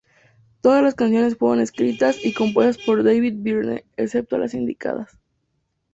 [0.61, 5.15] Todas las canciones fueron escritas y compuestas por David Byrne, excepto las indicadas.